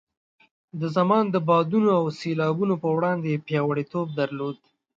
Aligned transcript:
د 0.79 0.81
زمان 0.97 1.23
د 1.31 1.35
بادونو 1.47 1.89
او 1.99 2.05
سیلاوونو 2.19 2.75
په 2.83 2.89
وړاندې 2.95 3.27
یې 3.33 3.43
پیاوړتوب 3.47 4.07
درلود. 4.19 4.57